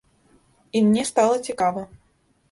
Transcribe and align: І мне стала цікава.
І 0.77 0.81
мне 0.85 1.03
стала 1.09 1.35
цікава. 1.51 1.83